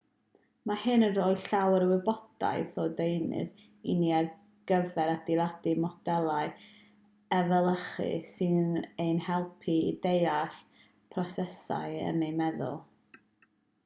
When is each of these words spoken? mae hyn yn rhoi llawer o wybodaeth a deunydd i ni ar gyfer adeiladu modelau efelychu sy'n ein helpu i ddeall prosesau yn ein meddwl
mae 0.69 0.79
hyn 0.83 1.03
yn 1.07 1.11
rhoi 1.15 1.33
llawer 1.41 1.83
o 1.87 1.89
wybodaeth 1.89 2.79
a 2.83 2.85
deunydd 3.01 3.59
i 3.93 3.95
ni 3.99 4.09
ar 4.21 4.29
gyfer 4.73 5.11
adeiladu 5.17 5.75
modelau 5.85 6.49
efelychu 7.41 8.09
sy'n 8.35 8.65
ein 9.07 9.23
helpu 9.29 9.75
i 9.93 9.95
ddeall 10.09 10.59
prosesau 11.17 12.01
yn 12.11 12.27
ein 12.29 12.43
meddwl 12.45 12.75